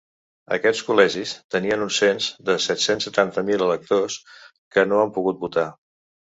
[0.55, 4.17] Aquests col·legis tenien un cens de set-cents setanta mil electors,
[4.77, 5.69] que no han pogut votar.